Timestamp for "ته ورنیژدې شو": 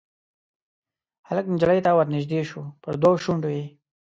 1.85-2.61